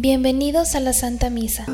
Bienvenidos 0.00 0.74
a 0.74 0.80
la 0.80 0.92
Santa 0.92 1.30
Misa. 1.30 1.64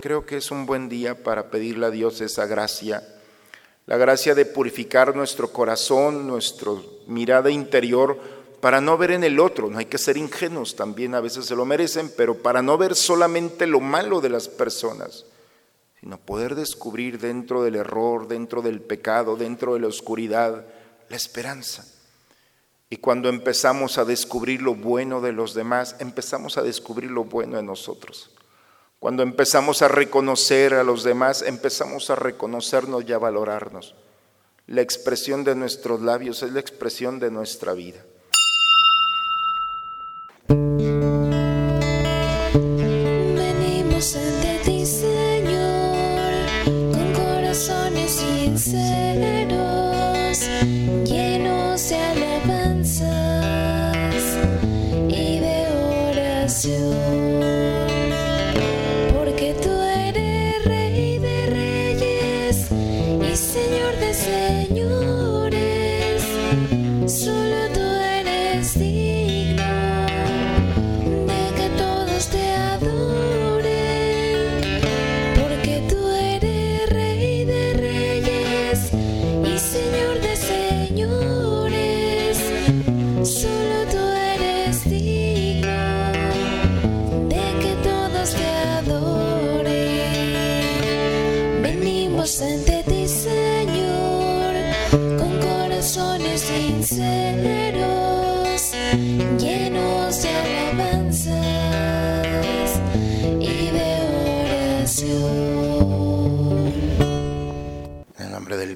Creo 0.00 0.26
que 0.26 0.36
es 0.36 0.50
un 0.50 0.66
buen 0.66 0.88
día 0.88 1.22
para 1.22 1.50
pedirle 1.50 1.86
a 1.86 1.90
Dios 1.90 2.20
esa 2.20 2.46
gracia, 2.46 3.02
la 3.86 3.96
gracia 3.96 4.34
de 4.34 4.46
purificar 4.46 5.14
nuestro 5.14 5.52
corazón, 5.52 6.26
nuestra 6.26 6.72
mirada 7.06 7.50
interior, 7.50 8.18
para 8.60 8.80
no 8.80 8.98
ver 8.98 9.12
en 9.12 9.22
el 9.24 9.38
otro, 9.38 9.70
no 9.70 9.78
hay 9.78 9.86
que 9.86 9.98
ser 9.98 10.16
ingenuos, 10.16 10.74
también 10.74 11.14
a 11.14 11.20
veces 11.20 11.46
se 11.46 11.54
lo 11.54 11.64
merecen, 11.64 12.10
pero 12.16 12.42
para 12.42 12.62
no 12.62 12.76
ver 12.76 12.96
solamente 12.96 13.66
lo 13.66 13.80
malo 13.80 14.20
de 14.20 14.28
las 14.30 14.48
personas, 14.48 15.24
sino 16.00 16.18
poder 16.18 16.56
descubrir 16.56 17.18
dentro 17.18 17.62
del 17.62 17.76
error, 17.76 18.26
dentro 18.26 18.60
del 18.60 18.80
pecado, 18.80 19.36
dentro 19.36 19.74
de 19.74 19.80
la 19.80 19.86
oscuridad, 19.86 20.66
la 21.08 21.16
esperanza. 21.16 21.84
Y 22.90 22.98
cuando 22.98 23.28
empezamos 23.28 23.98
a 23.98 24.04
descubrir 24.04 24.62
lo 24.62 24.74
bueno 24.74 25.20
de 25.20 25.32
los 25.32 25.54
demás, 25.54 25.96
empezamos 25.98 26.58
a 26.58 26.62
descubrir 26.62 27.10
lo 27.10 27.24
bueno 27.24 27.56
de 27.56 27.62
nosotros. 27.62 28.30
Cuando 29.00 29.22
empezamos 29.22 29.82
a 29.82 29.88
reconocer 29.88 30.74
a 30.74 30.84
los 30.84 31.04
demás, 31.04 31.42
empezamos 31.42 32.08
a 32.10 32.16
reconocernos 32.16 33.04
y 33.06 33.12
a 33.12 33.18
valorarnos. 33.18 33.94
La 34.66 34.80
expresión 34.80 35.44
de 35.44 35.54
nuestros 35.54 36.00
labios 36.00 36.42
es 36.42 36.52
la 36.52 36.60
expresión 36.60 37.18
de 37.18 37.30
nuestra 37.30 37.74
vida. 37.74 38.02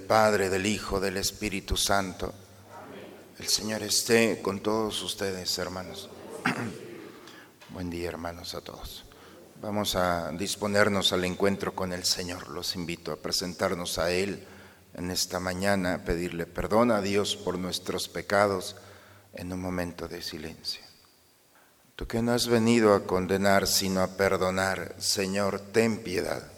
Padre, 0.08 0.48
del 0.48 0.64
Hijo, 0.64 1.00
del 1.00 1.18
Espíritu 1.18 1.76
Santo. 1.76 2.32
El 3.38 3.46
Señor 3.46 3.82
esté 3.82 4.40
con 4.40 4.60
todos 4.60 5.02
ustedes, 5.02 5.58
hermanos. 5.58 6.08
Buen 7.68 7.90
día, 7.90 8.08
hermanos, 8.08 8.54
a 8.54 8.62
todos. 8.62 9.04
Vamos 9.60 9.96
a 9.96 10.30
disponernos 10.32 11.12
al 11.12 11.26
encuentro 11.26 11.74
con 11.74 11.92
el 11.92 12.04
Señor. 12.04 12.48
Los 12.48 12.74
invito 12.74 13.12
a 13.12 13.16
presentarnos 13.16 13.98
a 13.98 14.10
Él 14.10 14.46
en 14.94 15.10
esta 15.10 15.40
mañana, 15.40 15.96
a 15.96 16.04
pedirle 16.04 16.46
perdón 16.46 16.90
a 16.90 17.02
Dios 17.02 17.36
por 17.36 17.58
nuestros 17.58 18.08
pecados 18.08 18.76
en 19.34 19.52
un 19.52 19.60
momento 19.60 20.08
de 20.08 20.22
silencio. 20.22 20.80
Tú 21.96 22.06
que 22.06 22.22
no 22.22 22.32
has 22.32 22.46
venido 22.46 22.94
a 22.94 23.04
condenar, 23.04 23.66
sino 23.66 24.00
a 24.00 24.16
perdonar, 24.16 24.94
Señor, 24.98 25.60
ten 25.60 26.02
piedad. 26.02 26.57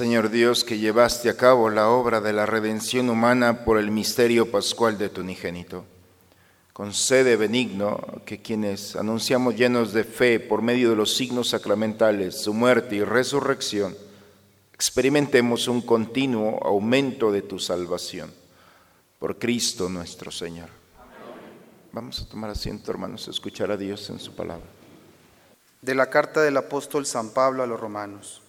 Señor 0.00 0.30
Dios, 0.30 0.64
que 0.64 0.78
llevaste 0.78 1.28
a 1.28 1.36
cabo 1.36 1.68
la 1.68 1.90
obra 1.90 2.22
de 2.22 2.32
la 2.32 2.46
redención 2.46 3.10
humana 3.10 3.66
por 3.66 3.76
el 3.76 3.90
misterio 3.90 4.50
pascual 4.50 4.96
de 4.96 5.10
tu 5.10 5.20
unigénito, 5.20 5.84
concede 6.72 7.36
benigno 7.36 8.00
que 8.24 8.40
quienes 8.40 8.96
anunciamos 8.96 9.56
llenos 9.56 9.92
de 9.92 10.04
fe 10.04 10.40
por 10.40 10.62
medio 10.62 10.88
de 10.88 10.96
los 10.96 11.14
signos 11.14 11.50
sacramentales, 11.50 12.40
su 12.40 12.54
muerte 12.54 12.96
y 12.96 13.04
resurrección, 13.04 13.94
experimentemos 14.72 15.68
un 15.68 15.82
continuo 15.82 16.58
aumento 16.64 17.30
de 17.30 17.42
tu 17.42 17.58
salvación. 17.58 18.32
Por 19.18 19.38
Cristo 19.38 19.90
nuestro 19.90 20.30
Señor. 20.30 20.70
Vamos 21.92 22.22
a 22.22 22.26
tomar 22.26 22.48
asiento, 22.48 22.90
hermanos, 22.90 23.28
a 23.28 23.32
escuchar 23.32 23.70
a 23.70 23.76
Dios 23.76 24.08
en 24.08 24.18
su 24.18 24.34
palabra. 24.34 24.64
De 25.82 25.94
la 25.94 26.08
carta 26.08 26.40
del 26.40 26.56
apóstol 26.56 27.04
San 27.04 27.34
Pablo 27.34 27.62
a 27.62 27.66
los 27.66 27.78
romanos. 27.78 28.40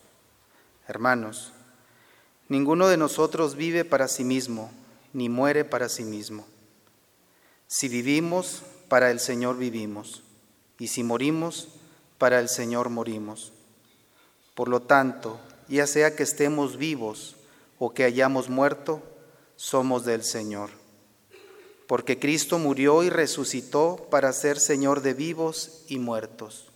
Hermanos, 0.92 1.54
ninguno 2.50 2.90
de 2.90 2.98
nosotros 2.98 3.56
vive 3.56 3.86
para 3.86 4.10
sí 4.10 4.26
mismo, 4.26 4.70
ni 5.14 5.30
muere 5.30 5.64
para 5.64 5.88
sí 5.88 6.04
mismo. 6.04 6.46
Si 7.66 7.88
vivimos, 7.88 8.64
para 8.90 9.10
el 9.10 9.22
Señor 9.22 9.58
vivimos, 9.58 10.22
y 10.80 10.88
si 10.88 11.02
morimos, 11.02 11.70
para 12.18 12.42
el 12.42 12.50
Señor 12.50 12.90
morimos. 12.90 13.54
Por 14.54 14.68
lo 14.68 14.82
tanto, 14.82 15.40
ya 15.70 15.88
sea 15.88 16.14
que 16.14 16.24
estemos 16.24 16.76
vivos 16.76 17.38
o 17.80 17.94
que 17.94 18.04
hayamos 18.04 18.50
muerto, 18.50 19.02
somos 19.56 20.04
del 20.04 20.26
Señor. 20.26 20.72
Porque 21.88 22.20
Cristo 22.20 22.60
murió 22.60 23.02
y 23.04 23.10
resucitó 23.10 24.10
para 24.12 24.34
ser 24.34 24.60
Señor 24.60 25.02
de 25.02 25.14
vivos 25.14 25.86
y 25.88 26.00
muertos. 26.00 26.68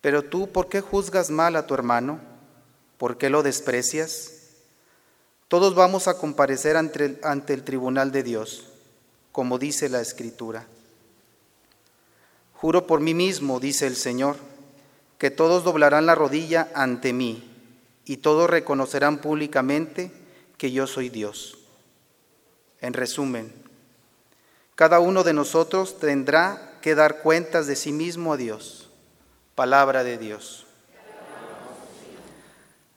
Pero 0.00 0.22
tú, 0.22 0.50
¿por 0.50 0.70
qué 0.70 0.80
juzgas 0.80 1.28
mal 1.28 1.54
a 1.54 1.66
tu 1.66 1.74
hermano? 1.74 2.31
¿Por 3.02 3.18
qué 3.18 3.30
lo 3.30 3.42
desprecias? 3.42 4.30
Todos 5.48 5.74
vamos 5.74 6.06
a 6.06 6.18
comparecer 6.18 6.76
ante 6.76 7.04
el, 7.04 7.20
ante 7.24 7.52
el 7.52 7.64
tribunal 7.64 8.12
de 8.12 8.22
Dios, 8.22 8.68
como 9.32 9.58
dice 9.58 9.88
la 9.88 10.00
Escritura. 10.00 10.68
Juro 12.54 12.86
por 12.86 13.00
mí 13.00 13.12
mismo, 13.12 13.58
dice 13.58 13.88
el 13.88 13.96
Señor, 13.96 14.36
que 15.18 15.32
todos 15.32 15.64
doblarán 15.64 16.06
la 16.06 16.14
rodilla 16.14 16.70
ante 16.76 17.12
mí, 17.12 17.42
y 18.04 18.18
todos 18.18 18.48
reconocerán 18.48 19.18
públicamente 19.18 20.12
que 20.56 20.70
yo 20.70 20.86
soy 20.86 21.08
Dios. 21.08 21.58
En 22.80 22.92
resumen, 22.92 23.52
cada 24.76 25.00
uno 25.00 25.24
de 25.24 25.32
nosotros 25.32 25.98
tendrá 25.98 26.78
que 26.80 26.94
dar 26.94 27.20
cuentas 27.20 27.66
de 27.66 27.74
sí 27.74 27.90
mismo 27.90 28.34
a 28.34 28.36
Dios. 28.36 28.90
Palabra 29.56 30.04
de 30.04 30.18
Dios. 30.18 30.61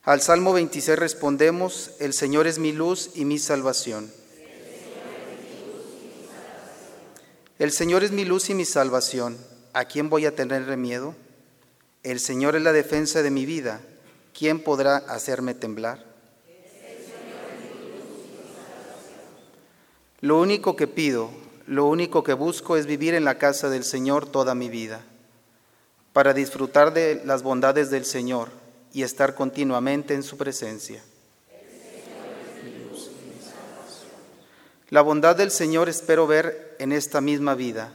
Al 0.06 0.22
Salmo 0.22 0.54
26 0.54 1.00
respondemos, 1.00 1.90
el 2.00 2.14
Señor 2.14 2.46
es 2.46 2.60
mi 2.60 2.72
luz 2.72 3.10
y 3.16 3.26
mi 3.26 3.40
salvación. 3.40 4.12
El 7.58 7.72
Señor 7.72 8.04
es 8.04 8.12
mi 8.12 8.24
luz 8.24 8.52
y 8.52 8.54
mi 8.54 8.66
salvación. 8.66 9.36
¿A 9.74 9.86
quién 9.86 10.12
voy 10.12 10.28
a 10.28 10.36
tener 10.36 10.78
miedo? 10.78 11.16
El 12.04 12.20
Señor 12.20 12.56
es 12.56 12.62
la 12.62 12.72
defensa 12.72 13.24
de 13.24 13.32
mi 13.32 13.48
vida. 13.48 13.82
¿Quién 14.38 14.60
podrá 14.60 14.98
hacerme 14.98 15.56
temblar? 15.56 16.06
Lo 20.22 20.40
único 20.40 20.76
que 20.76 20.86
pido, 20.86 21.32
lo 21.66 21.88
único 21.88 22.24
que 22.24 22.34
busco 22.34 22.78
es 22.78 22.86
vivir 22.86 23.16
en 23.16 23.26
la 23.26 23.40
casa 23.40 23.70
del 23.70 23.84
Señor 23.84 24.28
toda 24.28 24.54
mi 24.54 24.70
vida, 24.70 25.04
para 26.14 26.36
disfrutar 26.36 26.94
de 26.94 27.24
las 27.26 27.42
bondades 27.42 27.90
del 27.90 28.06
Señor 28.06 28.65
y 28.96 29.04
estar 29.04 29.36
continuamente 29.36 30.14
en 30.14 30.24
su 30.24 30.38
presencia. 30.38 31.04
La 34.90 35.02
bondad 35.02 35.36
del 35.36 35.52
Señor 35.52 35.90
espero 35.90 36.28
ver 36.28 36.78
en 36.80 36.94
esta 36.94 37.20
misma 37.20 37.56
vida. 37.56 37.92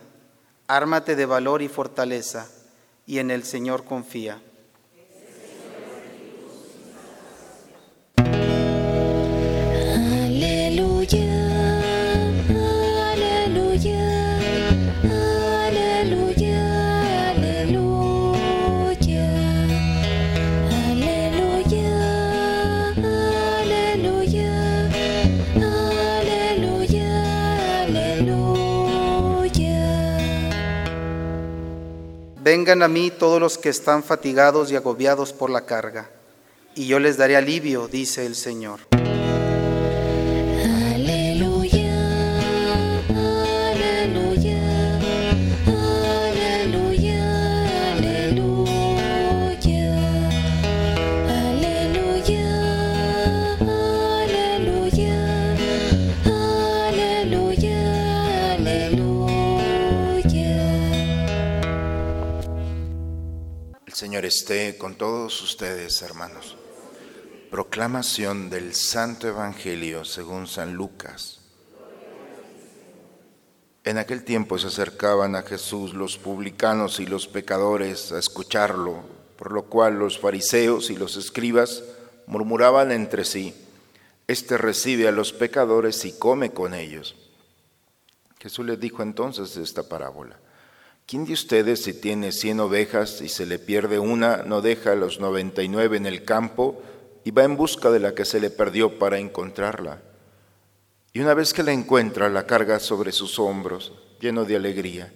Ármate 0.66 1.16
de 1.16 1.24
valor 1.24 1.62
y 1.62 1.68
fortaleza, 1.68 2.50
y 3.06 3.18
en 3.18 3.30
el 3.30 3.44
Señor 3.44 3.84
confía. 3.84 4.42
Vengan 32.60 32.82
a 32.82 32.88
mí 32.88 33.10
todos 33.10 33.40
los 33.40 33.56
que 33.56 33.70
están 33.70 34.02
fatigados 34.02 34.70
y 34.70 34.76
agobiados 34.76 35.32
por 35.32 35.48
la 35.48 35.64
carga, 35.64 36.10
y 36.74 36.86
yo 36.86 36.98
les 36.98 37.16
daré 37.16 37.34
alivio, 37.34 37.88
dice 37.88 38.26
el 38.26 38.34
Señor. 38.34 38.89
Esté 64.24 64.76
con 64.76 64.96
todos 64.96 65.40
ustedes, 65.40 66.02
hermanos. 66.02 66.56
Proclamación 67.50 68.50
del 68.50 68.74
Santo 68.74 69.26
Evangelio 69.26 70.04
según 70.04 70.46
San 70.46 70.74
Lucas. 70.74 71.40
En 73.82 73.96
aquel 73.96 74.24
tiempo 74.24 74.58
se 74.58 74.66
acercaban 74.66 75.36
a 75.36 75.42
Jesús 75.42 75.94
los 75.94 76.18
publicanos 76.18 77.00
y 77.00 77.06
los 77.06 77.28
pecadores 77.28 78.12
a 78.12 78.18
escucharlo, 78.18 79.04
por 79.38 79.52
lo 79.52 79.64
cual 79.64 79.98
los 79.98 80.18
fariseos 80.18 80.90
y 80.90 80.96
los 80.96 81.16
escribas 81.16 81.82
murmuraban 82.26 82.92
entre 82.92 83.24
sí, 83.24 83.54
Este 84.26 84.58
recibe 84.58 85.08
a 85.08 85.12
los 85.12 85.32
pecadores 85.32 86.04
y 86.04 86.12
come 86.12 86.52
con 86.52 86.74
ellos. 86.74 87.16
Jesús 88.38 88.66
les 88.66 88.78
dijo 88.78 89.02
entonces 89.02 89.56
esta 89.56 89.88
parábola. 89.88 90.38
¿Quién 91.10 91.24
de 91.24 91.32
ustedes 91.32 91.82
si 91.82 91.92
tiene 91.92 92.30
cien 92.30 92.60
ovejas 92.60 93.20
y 93.20 93.28
se 93.28 93.44
le 93.44 93.58
pierde 93.58 93.98
una, 93.98 94.44
no 94.44 94.60
deja 94.60 94.92
a 94.92 94.94
los 94.94 95.18
noventa 95.18 95.60
y 95.60 95.66
nueve 95.66 95.96
en 95.96 96.06
el 96.06 96.24
campo 96.24 96.80
y 97.24 97.32
va 97.32 97.42
en 97.42 97.56
busca 97.56 97.90
de 97.90 97.98
la 97.98 98.14
que 98.14 98.24
se 98.24 98.38
le 98.38 98.48
perdió 98.48 98.96
para 98.96 99.18
encontrarla? 99.18 100.02
Y 101.12 101.18
una 101.18 101.34
vez 101.34 101.52
que 101.52 101.64
la 101.64 101.72
encuentra, 101.72 102.28
la 102.28 102.46
carga 102.46 102.78
sobre 102.78 103.10
sus 103.10 103.40
hombros, 103.40 103.92
lleno 104.20 104.44
de 104.44 104.54
alegría. 104.54 105.12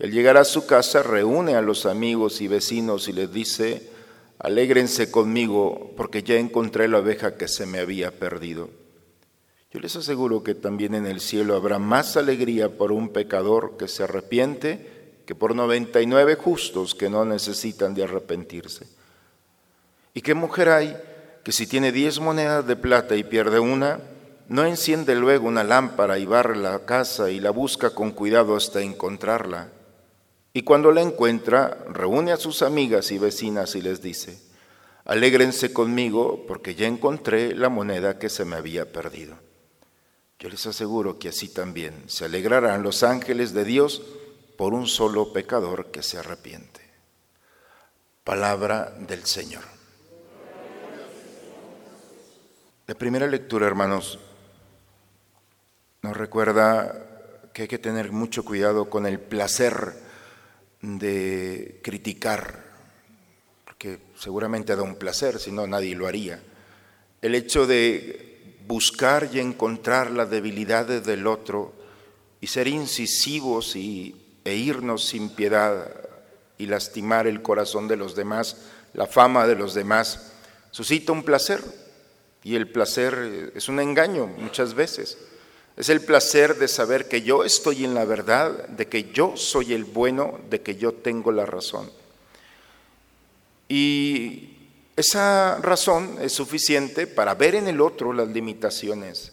Al 0.00 0.10
llegar 0.10 0.36
a 0.38 0.44
su 0.44 0.66
casa, 0.66 1.04
reúne 1.04 1.54
a 1.54 1.62
los 1.62 1.86
amigos 1.86 2.40
y 2.40 2.48
vecinos 2.48 3.06
y 3.06 3.12
les 3.12 3.32
dice, 3.32 3.90
alégrense 4.40 5.08
conmigo 5.08 5.92
porque 5.96 6.24
ya 6.24 6.34
encontré 6.34 6.88
la 6.88 6.98
oveja 6.98 7.36
que 7.36 7.46
se 7.46 7.64
me 7.64 7.78
había 7.78 8.10
perdido. 8.18 8.70
Yo 9.70 9.78
les 9.78 9.94
aseguro 9.94 10.42
que 10.42 10.56
también 10.56 10.96
en 10.96 11.06
el 11.06 11.20
cielo 11.20 11.54
habrá 11.54 11.78
más 11.78 12.16
alegría 12.16 12.76
por 12.76 12.90
un 12.90 13.10
pecador 13.10 13.76
que 13.76 13.86
se 13.86 14.02
arrepiente 14.02 14.97
que 15.28 15.34
por 15.34 15.54
99 15.54 16.36
justos 16.36 16.94
que 16.94 17.10
no 17.10 17.22
necesitan 17.26 17.92
de 17.92 18.02
arrepentirse. 18.02 18.86
¿Y 20.14 20.22
qué 20.22 20.32
mujer 20.32 20.70
hay 20.70 20.96
que 21.44 21.52
si 21.52 21.66
tiene 21.66 21.92
10 21.92 22.20
monedas 22.20 22.66
de 22.66 22.76
plata 22.76 23.14
y 23.14 23.24
pierde 23.24 23.60
una, 23.60 24.00
no 24.48 24.64
enciende 24.64 25.14
luego 25.14 25.46
una 25.46 25.64
lámpara 25.64 26.18
y 26.18 26.24
barre 26.24 26.56
la 26.56 26.86
casa 26.86 27.30
y 27.30 27.40
la 27.40 27.50
busca 27.50 27.90
con 27.90 28.12
cuidado 28.12 28.56
hasta 28.56 28.80
encontrarla? 28.80 29.68
Y 30.54 30.62
cuando 30.62 30.92
la 30.92 31.02
encuentra, 31.02 31.76
reúne 31.90 32.32
a 32.32 32.38
sus 32.38 32.62
amigas 32.62 33.12
y 33.12 33.18
vecinas 33.18 33.74
y 33.74 33.82
les 33.82 34.00
dice, 34.00 34.40
alégrense 35.04 35.74
conmigo 35.74 36.46
porque 36.48 36.74
ya 36.74 36.86
encontré 36.86 37.54
la 37.54 37.68
moneda 37.68 38.18
que 38.18 38.30
se 38.30 38.46
me 38.46 38.56
había 38.56 38.90
perdido. 38.90 39.36
Yo 40.38 40.48
les 40.48 40.66
aseguro 40.66 41.18
que 41.18 41.28
así 41.28 41.48
también 41.48 42.04
se 42.06 42.24
alegrarán 42.24 42.82
los 42.82 43.02
ángeles 43.02 43.52
de 43.52 43.66
Dios 43.66 44.00
por 44.58 44.74
un 44.74 44.88
solo 44.88 45.32
pecador 45.32 45.92
que 45.92 46.02
se 46.02 46.18
arrepiente. 46.18 46.80
Palabra 48.24 48.92
del 48.98 49.24
Señor. 49.24 49.62
La 52.88 52.96
primera 52.96 53.28
lectura, 53.28 53.68
hermanos, 53.68 54.18
nos 56.02 56.16
recuerda 56.16 57.50
que 57.54 57.62
hay 57.62 57.68
que 57.68 57.78
tener 57.78 58.10
mucho 58.10 58.44
cuidado 58.44 58.90
con 58.90 59.06
el 59.06 59.20
placer 59.20 59.94
de 60.82 61.80
criticar, 61.84 62.64
porque 63.64 64.00
seguramente 64.16 64.74
da 64.74 64.82
un 64.82 64.96
placer, 64.96 65.38
si 65.38 65.52
no 65.52 65.68
nadie 65.68 65.94
lo 65.94 66.08
haría. 66.08 66.42
El 67.22 67.36
hecho 67.36 67.64
de 67.64 68.56
buscar 68.66 69.30
y 69.32 69.38
encontrar 69.38 70.10
las 70.10 70.30
debilidades 70.30 71.04
del 71.06 71.28
otro 71.28 71.74
y 72.40 72.48
ser 72.48 72.66
incisivos 72.66 73.76
y, 73.76 74.24
e 74.48 74.56
irnos 74.56 75.04
sin 75.04 75.28
piedad 75.28 75.86
y 76.56 76.66
lastimar 76.66 77.26
el 77.26 77.42
corazón 77.42 77.86
de 77.86 77.96
los 77.96 78.16
demás, 78.16 78.56
la 78.94 79.06
fama 79.06 79.46
de 79.46 79.54
los 79.54 79.74
demás, 79.74 80.32
suscita 80.70 81.12
un 81.12 81.22
placer. 81.22 81.62
Y 82.42 82.56
el 82.56 82.70
placer 82.70 83.52
es 83.54 83.68
un 83.68 83.78
engaño 83.78 84.26
muchas 84.26 84.72
veces. 84.72 85.18
Es 85.76 85.90
el 85.90 86.00
placer 86.00 86.56
de 86.56 86.66
saber 86.66 87.08
que 87.08 87.22
yo 87.22 87.44
estoy 87.44 87.84
en 87.84 87.94
la 87.94 88.06
verdad, 88.06 88.68
de 88.68 88.86
que 88.86 89.12
yo 89.12 89.36
soy 89.36 89.74
el 89.74 89.84
bueno, 89.84 90.40
de 90.48 90.62
que 90.62 90.76
yo 90.76 90.92
tengo 90.92 91.30
la 91.30 91.44
razón. 91.44 91.90
Y 93.68 94.56
esa 94.96 95.58
razón 95.58 96.16
es 96.20 96.32
suficiente 96.32 97.06
para 97.06 97.34
ver 97.34 97.54
en 97.54 97.68
el 97.68 97.80
otro 97.80 98.14
las 98.14 98.28
limitaciones 98.28 99.32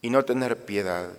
y 0.00 0.10
no 0.10 0.24
tener 0.24 0.64
piedad. 0.64 1.10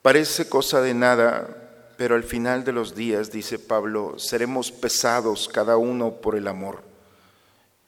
Parece 0.00 0.48
cosa 0.48 0.80
de 0.80 0.94
nada, 0.94 1.63
pero 2.04 2.16
al 2.16 2.24
final 2.24 2.64
de 2.64 2.72
los 2.72 2.94
días, 2.94 3.32
dice 3.32 3.58
Pablo, 3.58 4.18
seremos 4.18 4.70
pesados 4.70 5.48
cada 5.50 5.78
uno 5.78 6.16
por 6.16 6.36
el 6.36 6.48
amor. 6.48 6.82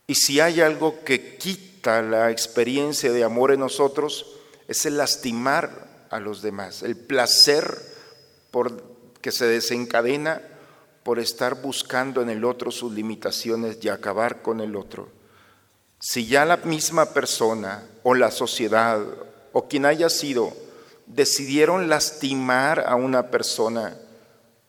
Y 0.07 0.15
si 0.15 0.41
hay 0.41 0.63
algo 0.63 1.05
que 1.05 1.37
quita 1.37 2.01
la 2.01 2.31
experiencia 2.31 3.13
de 3.13 3.25
amor 3.25 3.53
en 3.53 3.61
nosotros, 3.61 4.39
es 4.69 4.87
el 4.87 4.97
lastimar 4.97 6.07
a 6.09 6.19
los 6.19 6.41
demás, 6.41 6.83
el 6.83 6.97
placer 6.97 7.79
por 8.51 8.83
que 9.21 9.33
se 9.33 9.45
desencadena 9.45 10.41
por 11.03 11.19
estar 11.19 11.61
buscando 11.61 12.23
en 12.23 12.31
el 12.31 12.47
otro 12.47 12.71
sus 12.71 12.95
limitaciones 12.95 13.77
y 13.83 13.91
acabar 13.91 14.41
con 14.41 14.63
el 14.63 14.77
otro. 14.77 15.11
Si 16.01 16.27
ya 16.27 16.47
la 16.47 16.57
misma 16.57 17.13
persona 17.13 17.87
o 18.03 18.15
la 18.15 18.31
sociedad 18.31 18.99
o 19.53 19.69
quien 19.69 19.85
haya 19.85 20.09
sido 20.09 20.55
decidieron 21.05 21.91
lastimar 21.91 22.83
a 22.87 22.95
una 22.95 23.31
persona, 23.31 23.99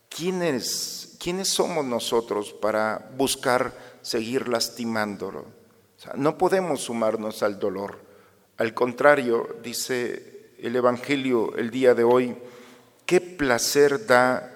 ¿quiénes, 0.10 1.16
quiénes 1.20 1.50
somos 1.50 1.86
nosotros 1.86 2.54
para 2.54 3.12
buscar 3.18 3.74
seguir 4.02 4.48
lastimándolo? 4.48 5.46
No 6.16 6.38
podemos 6.38 6.82
sumarnos 6.82 7.44
al 7.44 7.60
dolor. 7.60 8.00
Al 8.58 8.74
contrario, 8.74 9.58
dice 9.64 10.54
el 10.60 10.76
Evangelio 10.76 11.56
el 11.56 11.70
día 11.70 11.94
de 11.94 12.04
hoy, 12.04 12.36
qué 13.06 13.22
placer 13.22 14.06
da 14.06 14.54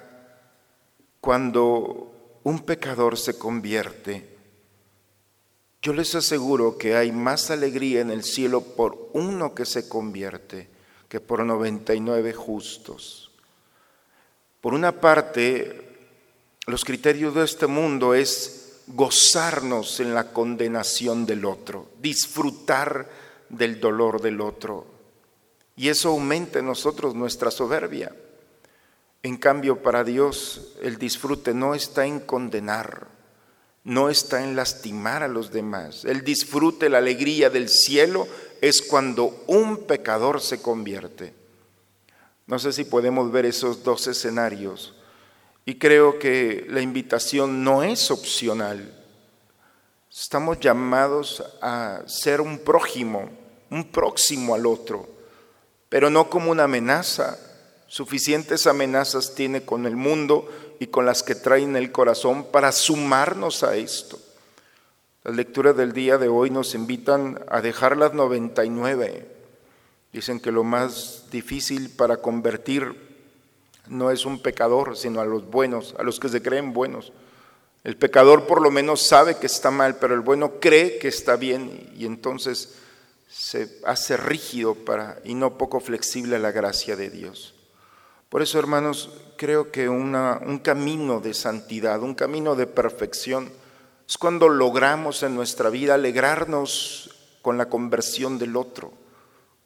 cuando 1.20 2.40
un 2.44 2.60
pecador 2.60 3.18
se 3.18 3.38
convierte. 3.38 4.38
Yo 5.82 5.94
les 5.94 6.14
aseguro 6.16 6.78
que 6.78 6.96
hay 6.96 7.12
más 7.12 7.50
alegría 7.50 8.02
en 8.02 8.12
el 8.12 8.24
cielo 8.24 8.62
por 8.62 9.10
uno 9.14 9.56
que 9.56 9.66
se 9.66 9.90
convierte 9.90 10.70
que 11.12 11.20
por 11.20 11.44
99 11.44 12.32
justos. 12.34 13.31
Por 14.62 14.76
una 14.76 15.02
parte, 15.02 15.82
los 16.68 16.86
criterios 16.86 17.34
de 17.34 17.44
este 17.44 17.66
mundo 17.66 18.14
es 18.14 18.82
gozarnos 18.88 20.00
en 20.00 20.14
la 20.14 20.32
condenación 20.32 21.26
del 21.26 21.46
otro, 21.46 21.90
disfrutar 22.00 23.10
del 23.50 23.80
dolor 23.80 24.22
del 24.22 24.40
otro. 24.40 24.86
Y 25.76 25.90
eso 25.90 26.10
aumenta 26.10 26.60
en 26.60 26.68
nosotros 26.68 27.16
nuestra 27.16 27.50
soberbia. 27.50 28.16
En 29.24 29.38
cambio, 29.38 29.82
para 29.82 30.04
Dios 30.04 30.74
el 30.82 30.98
disfrute 30.98 31.56
no 31.56 31.74
está 31.74 32.06
en 32.06 32.20
condenar, 32.20 33.08
no 33.84 34.10
está 34.10 34.44
en 34.44 34.56
lastimar 34.56 35.24
a 35.24 35.28
los 35.28 35.52
demás. 35.52 36.06
El 36.06 36.24
disfrute, 36.24 36.88
la 36.90 37.00
alegría 37.00 37.50
del 37.50 37.68
cielo 37.68 38.28
es 38.62 38.84
cuando 38.84 39.44
un 39.48 39.86
pecador 39.86 40.40
se 40.40 40.62
convierte. 40.62 41.41
No 42.52 42.60
sé 42.60 42.74
si 42.74 42.84
podemos 42.84 43.32
ver 43.32 43.46
esos 43.46 43.82
dos 43.82 44.08
escenarios. 44.08 44.94
Y 45.64 45.80
creo 45.80 46.20
que 46.20 46.66
la 46.68 46.82
invitación 46.82 47.64
no 47.64 47.82
es 47.82 48.12
opcional. 48.12 48.94
Estamos 50.12 50.60
llamados 50.60 51.42
a 51.62 52.02
ser 52.08 52.42
un 52.42 52.60
prójimo, 52.60 53.30
un 53.70 53.90
próximo 53.90 54.54
al 54.54 54.66
otro, 54.66 55.08
pero 55.88 56.10
no 56.10 56.30
como 56.30 56.52
una 56.52 56.66
amenaza, 56.66 57.38
Suficientes 57.88 58.68
amenazas 58.68 59.36
tiene 59.36 59.64
con 59.64 59.86
el 59.86 59.98
mundo 59.98 60.50
y 60.80 60.88
con 60.88 61.06
las 61.06 61.24
que 61.24 61.36
trae 61.36 61.64
en 61.64 61.76
el 61.76 61.92
corazón 61.92 62.46
para 62.46 62.72
sumarnos 62.72 63.64
a 63.64 63.76
esto. 63.76 64.18
Las 65.26 65.36
lecturas 65.36 65.76
del 65.76 65.92
día 65.92 66.18
de 66.18 66.30
hoy 66.30 66.50
nos 66.50 66.74
invitan 66.74 67.44
a 67.50 67.60
dejar 67.60 67.98
las 67.98 68.14
99. 68.14 69.41
Dicen 70.14 70.40
que 70.40 70.52
lo 70.52 70.64
más 70.64 71.26
difícil 71.32 71.90
para 71.90 72.18
convertir 72.18 73.12
no 73.88 74.12
es 74.12 74.26
un 74.26 74.42
pecador, 74.42 74.98
sino 74.98 75.22
a 75.22 75.26
los 75.26 75.50
buenos, 75.50 75.96
a 75.98 76.04
los 76.04 76.20
que 76.20 76.30
se 76.30 76.42
creen 76.42 76.74
buenos. 76.74 77.12
El 77.84 77.98
pecador 77.98 78.46
por 78.46 78.62
lo 78.62 78.72
menos 78.72 79.02
sabe 79.02 79.38
que 79.38 79.48
está 79.48 79.72
mal, 79.72 79.98
pero 79.98 80.14
el 80.14 80.22
bueno 80.22 80.60
cree 80.60 81.00
que 81.00 81.08
está 81.08 81.36
bien 81.36 81.92
y 81.98 82.06
entonces 82.06 82.76
se 83.28 83.80
hace 83.86 84.18
rígido 84.18 84.76
para, 84.76 85.20
y 85.24 85.34
no 85.34 85.58
poco 85.58 85.80
flexible 85.80 86.36
a 86.36 86.40
la 86.40 86.52
gracia 86.52 86.96
de 86.96 87.10
Dios. 87.10 87.56
Por 88.30 88.42
eso, 88.42 88.60
hermanos, 88.60 89.10
creo 89.38 89.72
que 89.72 89.90
un 89.90 90.62
camino 90.64 91.20
de 91.20 91.34
santidad, 91.34 92.02
un 92.02 92.16
camino 92.16 92.56
de 92.56 92.68
perfección, 92.68 93.52
es 94.08 94.18
cuando 94.18 94.48
logramos 94.48 95.24
en 95.24 95.36
nuestra 95.36 95.70
vida 95.70 95.96
alegrarnos 95.96 97.10
con 97.42 97.58
la 97.58 97.68
conversión 97.68 98.38
del 98.38 98.56
otro, 98.58 98.94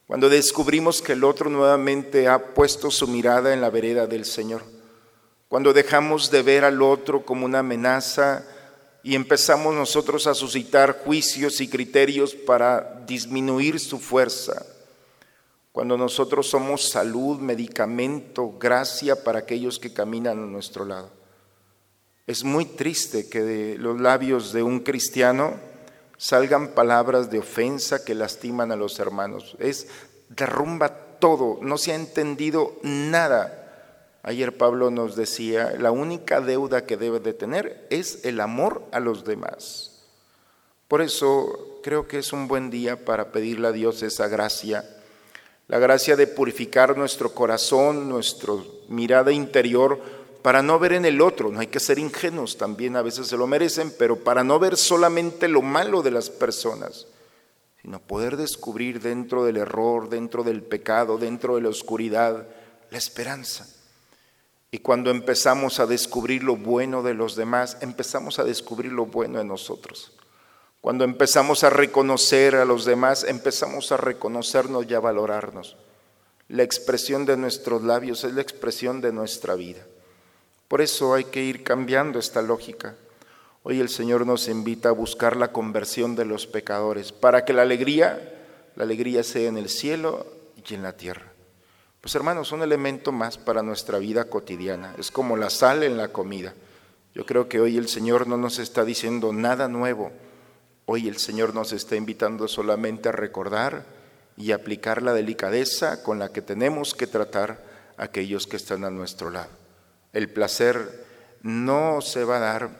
cuando 0.06 0.28
descubrimos 0.28 1.02
que 1.02 1.12
el 1.12 1.24
otro 1.24 1.50
nuevamente 1.50 2.28
ha 2.28 2.54
puesto 2.54 2.90
su 2.90 3.08
mirada 3.08 3.52
en 3.52 3.60
la 3.60 3.70
vereda 3.70 4.06
del 4.06 4.24
Señor, 4.24 4.62
cuando 5.48 5.72
dejamos 5.72 6.30
de 6.30 6.42
ver 6.42 6.64
al 6.64 6.82
otro 6.82 7.24
como 7.24 7.46
una 7.46 7.60
amenaza 7.60 8.44
y 9.02 9.14
empezamos 9.14 9.74
nosotros 9.74 10.26
a 10.26 10.34
suscitar 10.34 11.00
juicios 11.04 11.60
y 11.60 11.68
criterios 11.68 12.34
para 12.34 13.02
disminuir 13.06 13.78
su 13.78 13.98
fuerza 13.98 14.66
cuando 15.76 15.98
nosotros 15.98 16.48
somos 16.48 16.88
salud, 16.88 17.38
medicamento, 17.38 18.54
gracia 18.58 19.22
para 19.22 19.40
aquellos 19.40 19.78
que 19.78 19.92
caminan 19.92 20.42
a 20.42 20.46
nuestro 20.46 20.86
lado. 20.86 21.10
Es 22.26 22.44
muy 22.44 22.64
triste 22.64 23.28
que 23.28 23.42
de 23.42 23.76
los 23.76 24.00
labios 24.00 24.54
de 24.54 24.62
un 24.62 24.80
cristiano 24.80 25.60
salgan 26.16 26.68
palabras 26.68 27.30
de 27.30 27.38
ofensa 27.38 28.04
que 28.04 28.14
lastiman 28.14 28.72
a 28.72 28.76
los 28.76 28.98
hermanos. 28.98 29.56
Es 29.58 29.88
derrumba 30.28 31.18
todo, 31.18 31.58
no 31.62 31.78
se 31.78 31.92
ha 31.92 31.94
entendido 31.94 32.76
nada. 32.82 33.62
Ayer 34.22 34.56
Pablo 34.56 34.90
nos 34.90 35.14
decía, 35.14 35.74
la 35.78 35.90
única 35.90 36.40
deuda 36.40 36.84
que 36.84 36.96
debe 36.96 37.20
de 37.20 37.32
tener 37.32 37.86
es 37.90 38.24
el 38.24 38.40
amor 38.40 38.84
a 38.92 39.00
los 39.00 39.24
demás. 39.24 40.02
Por 40.88 41.02
eso 41.02 41.80
creo 41.82 42.08
que 42.08 42.18
es 42.18 42.32
un 42.32 42.48
buen 42.48 42.70
día 42.70 43.04
para 43.04 43.30
pedirle 43.30 43.68
a 43.68 43.72
Dios 43.72 44.02
esa 44.02 44.28
gracia 44.28 44.84
la 45.68 45.80
gracia 45.80 46.14
de 46.14 46.28
purificar 46.28 46.96
nuestro 46.96 47.34
corazón, 47.34 48.08
nuestra 48.08 48.54
mirada 48.88 49.32
interior, 49.32 50.00
para 50.46 50.62
no 50.62 50.78
ver 50.78 50.92
en 50.92 51.04
el 51.04 51.22
otro, 51.22 51.50
no 51.50 51.58
hay 51.58 51.66
que 51.66 51.80
ser 51.80 51.98
ingenuos, 51.98 52.56
también 52.56 52.94
a 52.94 53.02
veces 53.02 53.26
se 53.26 53.36
lo 53.36 53.48
merecen, 53.48 53.92
pero 53.98 54.20
para 54.20 54.44
no 54.44 54.60
ver 54.60 54.76
solamente 54.76 55.48
lo 55.48 55.60
malo 55.60 56.02
de 56.02 56.12
las 56.12 56.30
personas, 56.30 57.08
sino 57.82 57.98
poder 57.98 58.36
descubrir 58.36 59.00
dentro 59.00 59.44
del 59.44 59.56
error, 59.56 60.08
dentro 60.08 60.44
del 60.44 60.62
pecado, 60.62 61.18
dentro 61.18 61.56
de 61.56 61.62
la 61.62 61.68
oscuridad, 61.70 62.46
la 62.90 62.96
esperanza. 62.96 63.66
Y 64.70 64.78
cuando 64.78 65.10
empezamos 65.10 65.80
a 65.80 65.86
descubrir 65.86 66.44
lo 66.44 66.54
bueno 66.54 67.02
de 67.02 67.14
los 67.14 67.34
demás, 67.34 67.78
empezamos 67.80 68.38
a 68.38 68.44
descubrir 68.44 68.92
lo 68.92 69.06
bueno 69.06 69.40
de 69.40 69.44
nosotros. 69.44 70.12
Cuando 70.80 71.02
empezamos 71.02 71.64
a 71.64 71.70
reconocer 71.70 72.54
a 72.54 72.64
los 72.64 72.84
demás, 72.84 73.24
empezamos 73.24 73.90
a 73.90 73.96
reconocernos 73.96 74.86
y 74.88 74.94
a 74.94 75.00
valorarnos. 75.00 75.76
La 76.46 76.62
expresión 76.62 77.26
de 77.26 77.36
nuestros 77.36 77.82
labios 77.82 78.22
es 78.22 78.32
la 78.32 78.42
expresión 78.42 79.00
de 79.00 79.12
nuestra 79.12 79.56
vida. 79.56 79.84
Por 80.68 80.80
eso 80.80 81.14
hay 81.14 81.24
que 81.24 81.42
ir 81.42 81.62
cambiando 81.62 82.18
esta 82.18 82.42
lógica. 82.42 82.94
Hoy 83.62 83.80
el 83.80 83.88
Señor 83.88 84.26
nos 84.26 84.48
invita 84.48 84.90
a 84.90 84.92
buscar 84.92 85.36
la 85.36 85.52
conversión 85.52 86.16
de 86.16 86.24
los 86.24 86.46
pecadores 86.46 87.12
para 87.12 87.44
que 87.44 87.52
la 87.52 87.62
alegría, 87.62 88.34
la 88.76 88.84
alegría 88.84 89.22
sea 89.22 89.48
en 89.48 89.58
el 89.58 89.68
cielo 89.68 90.26
y 90.68 90.74
en 90.74 90.82
la 90.82 90.96
tierra. 90.96 91.32
Pues 92.00 92.14
hermanos, 92.14 92.52
un 92.52 92.62
elemento 92.62 93.10
más 93.12 93.38
para 93.38 93.62
nuestra 93.62 93.98
vida 93.98 94.24
cotidiana. 94.26 94.94
Es 94.98 95.10
como 95.10 95.36
la 95.36 95.50
sal 95.50 95.82
en 95.82 95.96
la 95.96 96.08
comida. 96.08 96.54
Yo 97.14 97.26
creo 97.26 97.48
que 97.48 97.60
hoy 97.60 97.76
el 97.76 97.88
Señor 97.88 98.26
no 98.26 98.36
nos 98.36 98.58
está 98.58 98.84
diciendo 98.84 99.32
nada 99.32 99.68
nuevo 99.68 100.12
Hoy 100.88 101.08
el 101.08 101.16
Señor 101.16 101.52
nos 101.52 101.72
está 101.72 101.96
invitando 101.96 102.46
solamente 102.46 103.08
a 103.08 103.12
recordar 103.12 103.84
y 104.36 104.52
aplicar 104.52 105.02
la 105.02 105.14
delicadeza 105.14 106.04
con 106.04 106.20
la 106.20 106.28
que 106.28 106.42
tenemos 106.42 106.94
que 106.94 107.08
tratar 107.08 107.58
a 107.96 108.04
aquellos 108.04 108.46
que 108.46 108.54
están 108.54 108.84
a 108.84 108.90
nuestro 108.90 109.30
lado. 109.30 109.65
El 110.16 110.30
placer 110.30 111.04
no 111.42 112.00
se 112.00 112.24
va 112.24 112.38
a 112.38 112.40
dar, 112.40 112.70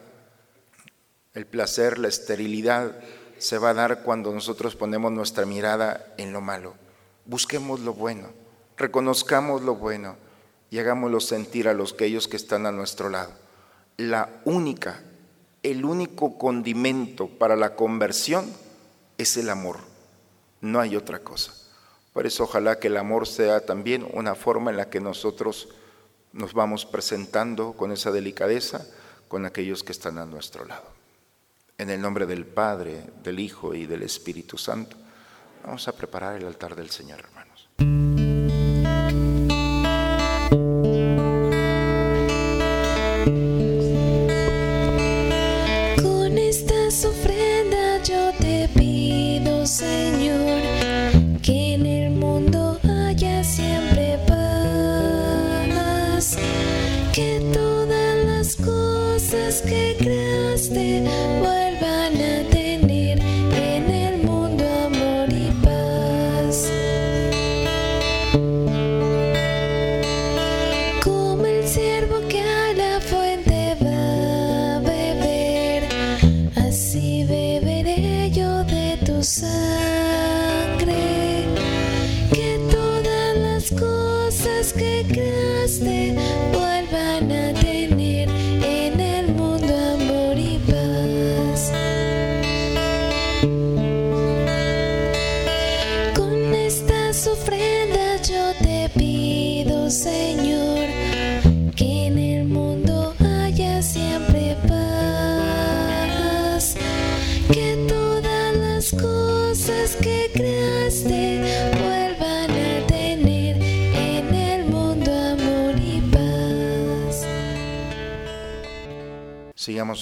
el 1.35 1.45
placer, 1.45 1.99
la 1.99 2.09
esterilidad 2.09 2.99
se 3.37 3.59
va 3.59 3.69
a 3.69 3.75
dar 3.75 4.05
cuando 4.05 4.33
nosotros 4.33 4.75
ponemos 4.75 5.13
nuestra 5.13 5.45
mirada 5.45 6.15
en 6.17 6.33
lo 6.33 6.41
malo. 6.41 6.77
Busquemos 7.27 7.81
lo 7.81 7.93
bueno, 7.93 8.31
reconozcamos 8.79 9.61
lo 9.61 9.75
bueno 9.75 10.17
y 10.71 10.79
hagámoslo 10.79 11.21
sentir 11.21 11.69
a 11.69 11.75
los 11.75 11.93
aquellos 11.93 12.27
que 12.27 12.39
están 12.39 12.65
a 12.65 12.73
nuestro 12.73 13.11
lado. 13.11 13.33
La 13.99 14.31
única 14.47 15.03
el 15.63 15.85
único 15.85 16.39
condimento 16.39 17.29
para 17.29 17.55
la 17.55 17.77
conversión 17.77 18.51
es 19.19 19.37
el 19.37 19.51
amor, 19.51 19.81
no 20.63 20.81
hay 20.81 20.97
otra 20.97 21.19
cosa. 21.19 21.53
Por 22.15 22.27
eso 22.27 22.45
ojalá 22.45 22.79
que 22.79 22.87
el 22.87 22.97
amor 22.97 23.27
sea 23.27 23.61
también 23.67 24.09
una 24.15 24.35
forma 24.35 24.71
en 24.71 24.79
la 24.79 24.89
que 24.89 25.01
nosotros 25.01 25.69
nos 26.37 26.53
vamos 26.53 26.85
presentando 26.85 27.73
con 27.73 27.93
esa 27.93 28.13
delicadeza 28.13 28.87
con 29.29 29.45
aquellos 29.45 29.83
que 29.83 29.93
están 29.93 30.19
a 30.19 30.27
nuestro 30.27 30.65
lado. 30.65 30.85
En 31.79 31.91
el 31.91 32.01
nombre 32.01 32.27
del 32.27 32.47
Padre, 32.47 33.05
del 33.23 33.41
Hijo 33.41 33.75
y 33.75 33.87
del 33.87 34.03
Espíritu 34.03 34.57
Santo, 34.57 34.97
vamos 35.65 35.89
a 35.89 35.93
preparar 35.93 36.37
el 36.37 36.47
altar 36.47 36.77
del 36.77 36.91
Señor, 36.91 37.21
hermanos. 37.21 38.16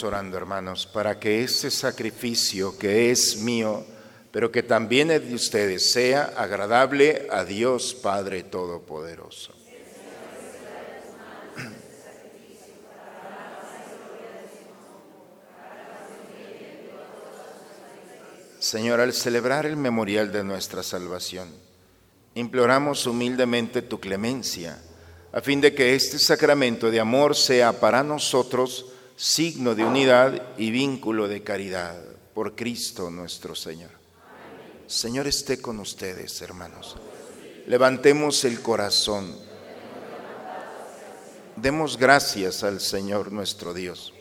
Orando, 0.05 0.37
hermanos, 0.37 0.87
para 0.87 1.19
que 1.19 1.43
este 1.43 1.71
sacrificio 1.71 2.79
que 2.79 3.11
es 3.11 3.39
mío, 3.39 3.85
pero 4.31 4.51
que 4.51 4.63
también 4.63 5.11
es 5.11 5.27
de 5.29 5.35
ustedes, 5.35 5.93
sea 5.93 6.33
agradable 6.37 7.27
a 7.31 7.45
Dios 7.45 7.95
Padre 7.95 8.43
Todopoderoso. 8.43 9.55
Señor, 18.59 19.01
al 19.01 19.13
celebrar 19.13 19.67
el 19.67 19.77
memorial 19.77 20.33
de 20.33 20.43
nuestra 20.43 20.83
salvación, 20.83 21.49
imploramos 22.35 23.07
humildemente 23.07 23.83
tu 23.83 24.01
clemencia, 24.01 24.83
a 25.33 25.41
fin 25.43 25.61
de 25.61 25.75
que 25.75 25.95
este 25.95 26.19
sacramento 26.19 26.91
de 26.91 26.99
amor 26.99 27.37
sea 27.37 27.79
para 27.79 28.03
nosotros 28.03 28.87
signo 29.17 29.75
de 29.75 29.85
unidad 29.85 30.43
y 30.59 30.71
vínculo 30.71 31.29
de 31.29 31.43
caridad 31.43 31.97
por 32.35 32.57
Cristo 32.57 33.11
nuestro 33.11 33.55
Señor. 33.55 33.91
Señor 34.87 35.27
esté 35.27 35.61
con 35.61 35.79
ustedes, 35.79 36.43
hermanos. 36.43 36.97
Levantemos 37.67 38.45
el 38.45 38.61
corazón. 38.61 39.35
Demos 41.57 41.97
gracias 41.97 42.65
al 42.65 42.81
Señor 42.81 43.31
nuestro 43.31 43.73
Dios. 43.73 44.13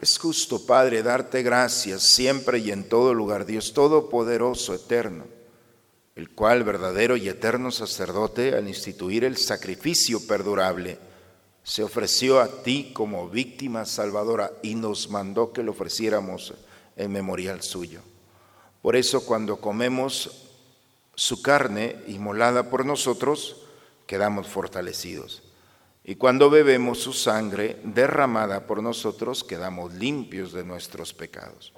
Es 0.00 0.16
justo, 0.16 0.64
Padre, 0.64 1.02
darte 1.02 1.42
gracias 1.42 2.14
siempre 2.14 2.58
y 2.60 2.70
en 2.70 2.88
todo 2.88 3.12
lugar, 3.12 3.44
Dios 3.44 3.74
Todopoderoso, 3.74 4.72
eterno, 4.74 5.26
el 6.14 6.30
cual, 6.30 6.64
verdadero 6.64 7.16
y 7.16 7.28
eterno 7.28 7.70
sacerdote, 7.70 8.54
al 8.54 8.66
instituir 8.66 9.24
el 9.24 9.36
sacrificio 9.36 10.26
perdurable, 10.26 10.98
se 11.70 11.84
ofreció 11.84 12.40
a 12.40 12.64
ti 12.64 12.90
como 12.92 13.28
víctima 13.28 13.84
salvadora 13.84 14.50
y 14.60 14.74
nos 14.74 15.08
mandó 15.08 15.52
que 15.52 15.62
lo 15.62 15.70
ofreciéramos 15.70 16.52
en 16.96 17.12
memorial 17.12 17.62
suyo. 17.62 18.00
Por 18.82 18.96
eso 18.96 19.24
cuando 19.24 19.60
comemos 19.60 20.48
su 21.14 21.42
carne 21.42 21.94
inmolada 22.08 22.70
por 22.70 22.84
nosotros, 22.84 23.68
quedamos 24.08 24.48
fortalecidos. 24.48 25.44
Y 26.02 26.16
cuando 26.16 26.50
bebemos 26.50 26.98
su 26.98 27.12
sangre 27.12 27.80
derramada 27.84 28.66
por 28.66 28.82
nosotros, 28.82 29.44
quedamos 29.44 29.94
limpios 29.94 30.52
de 30.52 30.64
nuestros 30.64 31.14
pecados. 31.14 31.72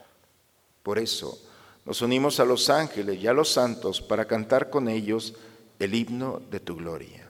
Por 0.82 0.98
eso 0.98 1.38
nos 1.84 2.00
unimos 2.00 2.40
a 2.40 2.46
los 2.46 2.70
ángeles 2.70 3.22
y 3.22 3.26
a 3.26 3.34
los 3.34 3.50
santos 3.50 4.00
para 4.00 4.24
cantar 4.24 4.70
con 4.70 4.88
ellos 4.88 5.34
el 5.78 5.94
himno 5.94 6.40
de 6.50 6.60
tu 6.60 6.76
gloria. 6.76 7.28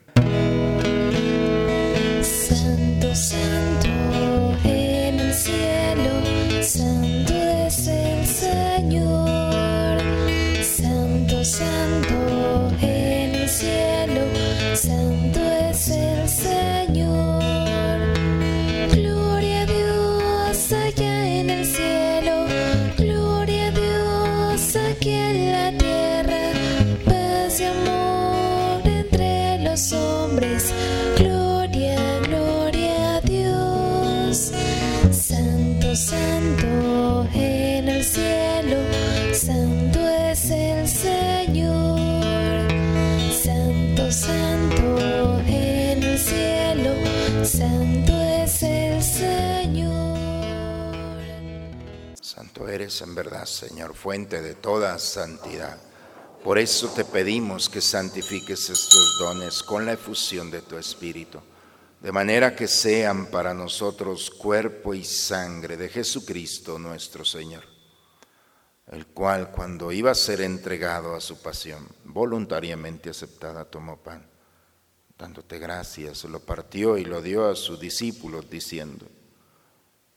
En 53.01 53.15
verdad, 53.15 53.47
Señor, 53.47 53.95
fuente 53.95 54.43
de 54.43 54.55
toda 54.55 54.99
santidad. 54.99 55.81
Por 56.45 56.59
eso 56.59 56.89
te 56.89 57.05
pedimos 57.05 57.69
que 57.69 57.81
santifiques 57.81 58.69
estos 58.69 59.19
dones 59.19 59.63
con 59.63 59.87
la 59.87 59.93
efusión 59.93 60.51
de 60.51 60.61
tu 60.61 60.77
Espíritu, 60.77 61.41
de 62.01 62.13
manera 62.13 62.55
que 62.55 62.67
sean 62.67 63.27
para 63.27 63.55
nosotros 63.55 64.29
cuerpo 64.31 64.93
y 64.93 65.05
sangre 65.05 65.77
de 65.77 65.89
Jesucristo 65.89 66.79
nuestro 66.79 67.25
Señor, 67.25 67.63
el 68.89 69.07
cual 69.07 69.53
cuando 69.53 69.93
iba 69.93 70.11
a 70.11 70.17
ser 70.17 70.41
entregado 70.41 71.15
a 71.15 71.21
su 71.21 71.41
pasión, 71.41 71.89
voluntariamente 72.05 73.11
aceptada, 73.11 73.65
tomó 73.65 74.03
pan, 74.03 74.29
dándote 75.17 75.61
gracias, 75.61 76.25
lo 76.25 76.41
partió 76.41 76.99
y 76.99 77.05
lo 77.05 77.23
dio 77.23 77.49
a 77.49 77.55
sus 77.55 77.79
discípulos, 77.79 78.51
diciendo, 78.51 79.07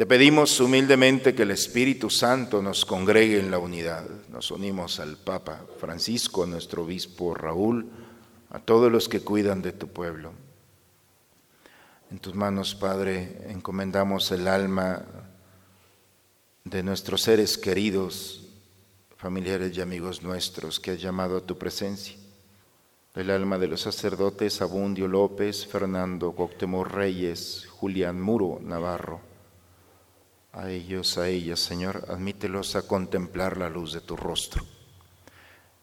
Te 0.00 0.06
pedimos 0.06 0.58
humildemente 0.60 1.34
que 1.34 1.42
el 1.42 1.50
Espíritu 1.50 2.08
Santo 2.08 2.62
nos 2.62 2.86
congregue 2.86 3.38
en 3.38 3.50
la 3.50 3.58
unidad. 3.58 4.08
Nos 4.30 4.50
unimos 4.50 4.98
al 4.98 5.18
Papa 5.18 5.66
Francisco, 5.78 6.44
a 6.44 6.46
nuestro 6.46 6.84
obispo 6.84 7.34
Raúl, 7.34 7.86
a 8.48 8.60
todos 8.60 8.90
los 8.90 9.10
que 9.10 9.20
cuidan 9.20 9.60
de 9.60 9.72
tu 9.72 9.88
pueblo. 9.88 10.32
En 12.10 12.18
tus 12.18 12.34
manos, 12.34 12.74
Padre, 12.74 13.42
encomendamos 13.50 14.32
el 14.32 14.48
alma 14.48 15.04
de 16.64 16.82
nuestros 16.82 17.20
seres 17.20 17.58
queridos, 17.58 18.48
familiares 19.18 19.76
y 19.76 19.82
amigos 19.82 20.22
nuestros 20.22 20.80
que 20.80 20.92
has 20.92 21.02
llamado 21.02 21.36
a 21.36 21.46
tu 21.46 21.58
presencia. 21.58 22.16
El 23.14 23.30
alma 23.30 23.58
de 23.58 23.68
los 23.68 23.82
sacerdotes 23.82 24.62
Abundio 24.62 25.08
López, 25.08 25.66
Fernando 25.66 26.32
Cuauhtémoc 26.32 26.86
Reyes, 26.86 27.66
Julián 27.68 28.18
Muro 28.18 28.60
Navarro 28.62 29.28
A 30.52 30.68
ellos, 30.68 31.16
a 31.16 31.28
ellas, 31.28 31.60
Señor, 31.60 32.04
admítelos 32.08 32.74
a 32.74 32.82
contemplar 32.82 33.56
la 33.56 33.70
luz 33.70 33.92
de 33.92 34.00
tu 34.00 34.16
rostro. 34.16 34.64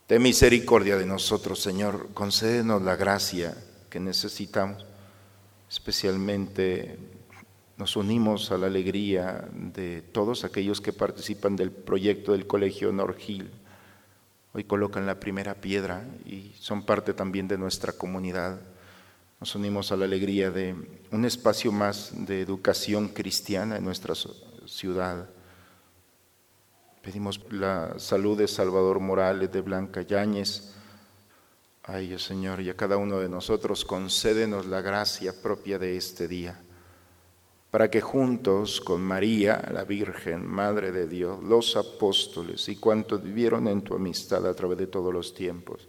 Ten 0.08 0.22
misericordia 0.22 0.98
de 0.98 1.06
nosotros, 1.06 1.62
Señor, 1.62 2.10
concédenos 2.14 2.82
la 2.82 2.96
gracia 2.96 3.56
que 3.90 4.00
necesitamos, 4.00 4.86
especialmente 5.70 6.98
nos 7.78 7.96
unimos 7.96 8.52
a 8.52 8.58
la 8.58 8.68
alegría 8.68 9.48
de 9.54 10.02
todos 10.02 10.44
aquellos 10.44 10.82
que 10.82 10.94
participan 10.94 11.56
del 11.56 11.72
proyecto 11.72 12.32
del 12.32 12.48
Colegio 12.48 12.92
Norgil. 12.92 13.52
Hoy 14.54 14.64
colocan 14.64 15.06
la 15.06 15.20
primera 15.20 15.56
piedra 15.56 16.04
y 16.26 16.54
son 16.60 16.84
parte 16.84 17.14
también 17.14 17.48
de 17.48 17.58
nuestra 17.58 17.94
comunidad. 17.94 18.60
Nos 19.40 19.54
unimos 19.56 19.92
a 19.92 19.96
la 19.96 20.06
alegría 20.06 20.50
de 20.50 20.76
un 21.12 21.26
espacio 21.26 21.72
más 21.72 22.12
de 22.26 22.42
educación 22.42 23.10
cristiana 23.10 23.78
en 23.78 23.86
nuestra 23.86 24.16
ciudad. 24.68 25.30
Pedimos 27.02 27.42
la 27.52 27.98
salud 27.98 28.38
de 28.38 28.48
Salvador 28.48 29.00
Morales, 29.00 29.52
de 29.52 29.62
Blanca 29.62 30.02
Yáñez. 30.02 30.74
A 31.84 32.00
ellos, 32.00 32.24
Señor, 32.24 32.60
y 32.60 32.70
a 32.70 32.76
cada 32.76 32.98
uno 32.98 33.20
de 33.20 33.30
nosotros, 33.30 33.86
concédenos 33.86 34.66
la 34.66 34.82
gracia 34.82 35.34
propia 35.42 35.80
de 35.80 35.96
este 35.96 36.28
día, 36.28 36.60
para 37.72 37.90
que 37.90 38.02
juntos 38.02 38.82
con 38.82 39.02
María, 39.02 39.64
la 39.72 39.86
Virgen, 39.86 40.46
Madre 40.46 40.92
de 40.92 41.08
Dios, 41.08 41.42
los 41.42 41.78
apóstoles 41.78 42.68
y 42.68 42.76
cuantos 42.76 43.24
vivieron 43.24 43.70
en 43.70 43.84
tu 43.84 43.96
amistad 43.96 44.46
a 44.46 44.54
través 44.54 44.78
de 44.78 44.88
todos 44.88 45.14
los 45.14 45.34
tiempos, 45.34 45.88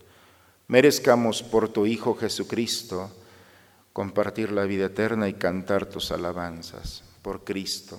merezcamos 0.69 1.43
por 1.43 1.69
tu 1.69 1.85
Hijo 1.85 2.15
Jesucristo, 2.15 3.11
compartir 3.93 4.53
la 4.53 4.63
vida 4.63 4.87
eterna 4.87 5.29
y 5.29 5.35
cantar 5.35 5.87
tus 5.87 6.13
alabanzas 6.13 7.03
por 7.23 7.43
Cristo, 7.43 7.99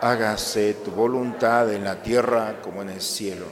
hágase 0.00 0.74
tu 0.74 0.90
voluntad 0.90 1.72
en 1.72 1.84
la 1.84 2.02
tierra 2.02 2.60
como 2.62 2.82
en 2.82 2.90
el 2.90 3.00
cielo. 3.00 3.46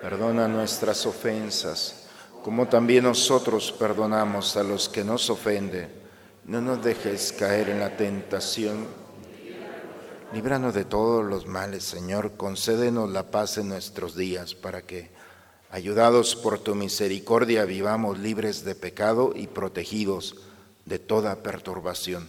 Perdona 0.00 0.48
nuestras 0.48 1.06
ofensas, 1.06 2.06
como 2.42 2.68
también 2.68 3.04
nosotros 3.04 3.72
perdonamos 3.72 4.56
a 4.56 4.62
los 4.62 4.88
que 4.88 5.02
nos 5.02 5.30
ofenden. 5.30 5.88
No 6.44 6.60
nos 6.60 6.84
dejes 6.84 7.32
caer 7.32 7.70
en 7.70 7.80
la 7.80 7.96
tentación. 7.96 8.86
Líbranos 10.32 10.74
de 10.74 10.84
todos 10.84 11.24
los 11.24 11.46
males, 11.46 11.84
Señor. 11.84 12.32
Concédenos 12.36 13.10
la 13.10 13.30
paz 13.30 13.56
en 13.56 13.68
nuestros 13.68 14.14
días 14.14 14.54
para 14.54 14.82
que 14.82 15.10
Ayudados 15.74 16.36
por 16.36 16.60
tu 16.60 16.76
misericordia, 16.76 17.64
vivamos 17.64 18.16
libres 18.20 18.64
de 18.64 18.76
pecado 18.76 19.32
y 19.34 19.48
protegidos 19.48 20.36
de 20.84 21.00
toda 21.00 21.42
perturbación, 21.42 22.28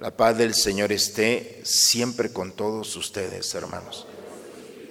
La 0.00 0.10
paz 0.10 0.38
del 0.38 0.54
Señor 0.54 0.92
esté 0.92 1.60
siempre 1.62 2.32
con 2.32 2.52
todos 2.52 2.96
ustedes, 2.96 3.54
hermanos. 3.54 4.06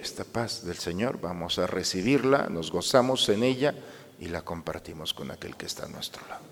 Esta 0.00 0.22
paz 0.22 0.64
del 0.64 0.78
Señor 0.78 1.20
vamos 1.20 1.58
a 1.58 1.66
recibirla, 1.66 2.46
nos 2.48 2.70
gozamos 2.70 3.28
en 3.28 3.42
ella 3.42 3.74
y 4.20 4.28
la 4.28 4.42
compartimos 4.42 5.12
con 5.12 5.32
aquel 5.32 5.56
que 5.56 5.66
está 5.66 5.86
a 5.86 5.88
nuestro 5.88 6.24
lado. 6.28 6.49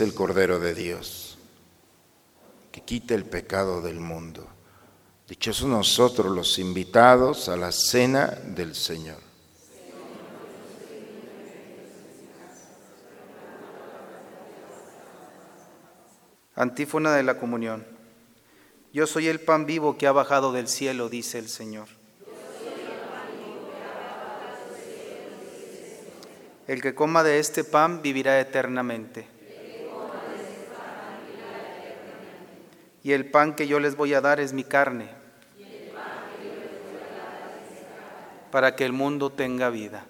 El 0.00 0.14
Cordero 0.14 0.58
de 0.58 0.74
Dios, 0.74 1.38
que 2.72 2.82
quita 2.82 3.14
el 3.14 3.24
pecado 3.24 3.80
del 3.80 4.00
mundo. 4.00 4.46
Dichosos 5.28 5.68
nosotros 5.68 6.32
los 6.32 6.58
invitados 6.58 7.48
a 7.48 7.56
la 7.56 7.72
cena 7.72 8.26
del 8.26 8.74
Señor. 8.74 9.18
Antífona 16.54 17.14
de 17.14 17.22
la 17.22 17.38
comunión. 17.38 17.86
Yo 18.92 19.06
soy 19.06 19.28
el 19.28 19.40
pan 19.40 19.66
vivo 19.66 19.98
que 19.98 20.06
ha 20.06 20.12
bajado 20.12 20.52
del 20.52 20.68
cielo, 20.68 21.08
dice 21.08 21.38
el 21.38 21.48
Señor. 21.48 21.88
El 26.66 26.82
que 26.82 26.94
coma 26.94 27.22
de 27.22 27.38
este 27.38 27.62
pan 27.62 28.00
vivirá 28.02 28.40
eternamente. 28.40 29.35
Y 33.06 33.12
el 33.12 33.30
pan 33.30 33.54
que 33.54 33.68
yo 33.68 33.78
les 33.78 33.94
voy 33.94 34.14
a 34.14 34.20
dar 34.20 34.40
es 34.40 34.52
mi 34.52 34.64
carne, 34.64 35.08
para 38.50 38.74
que 38.74 38.84
el 38.84 38.92
mundo 38.92 39.30
tenga 39.30 39.70
vida. 39.70 40.04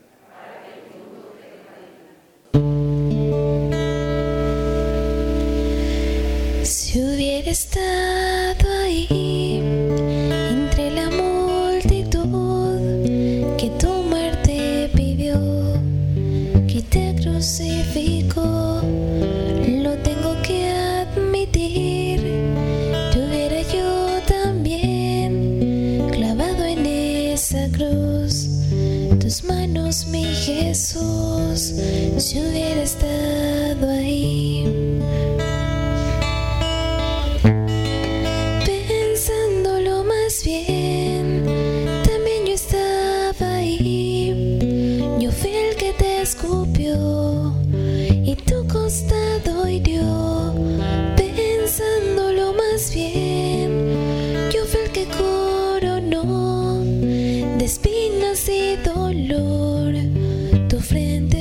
Frente, 60.97 61.36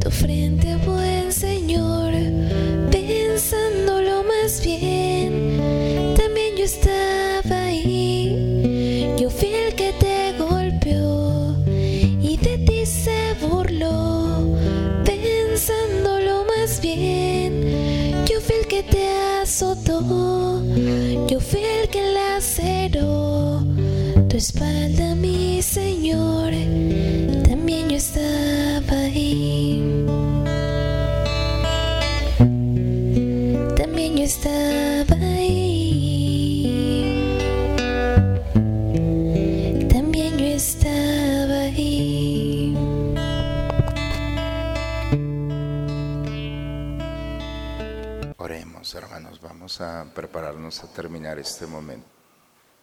tu 0.00 0.10
frente, 0.10 0.76
buen 0.86 1.32
Señor. 1.32 2.12
Pensándolo 2.90 4.24
más 4.24 4.62
bien, 4.64 6.14
también 6.16 6.56
yo 6.56 6.64
estaba 6.64 7.64
ahí. 7.66 9.14
Yo 9.18 9.30
fui 9.30 9.48
el 9.48 9.74
que 9.74 9.92
te 10.04 10.32
golpeó 10.38 11.54
y 11.66 12.36
de 12.36 12.58
ti 12.58 12.86
se 12.86 13.34
burló. 13.40 14.56
Pensándolo 15.04 16.44
más 16.44 16.80
bien, 16.80 17.52
yo 18.26 18.40
fui 18.40 18.56
el 18.60 18.66
que 18.66 18.82
te 18.82 19.08
azotó. 19.42 20.62
Yo 21.28 21.40
fui 21.40 21.60
el 21.60 21.88
que 21.88 22.02
laceró 22.12 23.62
tu 24.28 24.36
espalda, 24.36 25.07
a 49.80 50.06
prepararnos 50.14 50.82
a 50.82 50.92
terminar 50.92 51.38
este 51.38 51.66
momento. 51.66 52.06